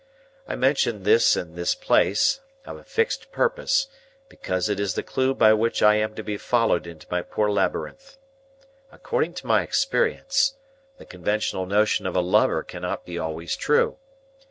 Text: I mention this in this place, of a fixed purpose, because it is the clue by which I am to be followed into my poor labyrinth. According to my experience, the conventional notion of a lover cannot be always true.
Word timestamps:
I 0.47 0.55
mention 0.55 1.03
this 1.03 1.37
in 1.37 1.53
this 1.53 1.75
place, 1.75 2.39
of 2.65 2.75
a 2.75 2.83
fixed 2.83 3.31
purpose, 3.31 3.87
because 4.29 4.67
it 4.67 4.79
is 4.79 4.95
the 4.95 5.03
clue 5.03 5.35
by 5.35 5.53
which 5.53 5.83
I 5.83 5.93
am 5.93 6.15
to 6.15 6.23
be 6.23 6.37
followed 6.39 6.87
into 6.87 7.05
my 7.11 7.21
poor 7.21 7.51
labyrinth. 7.51 8.17
According 8.91 9.35
to 9.35 9.45
my 9.45 9.61
experience, 9.61 10.55
the 10.97 11.05
conventional 11.05 11.67
notion 11.67 12.07
of 12.07 12.15
a 12.15 12.19
lover 12.21 12.63
cannot 12.63 13.05
be 13.05 13.19
always 13.19 13.55
true. 13.55 13.99